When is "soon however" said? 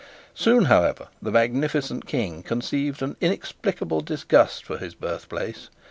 0.33-1.09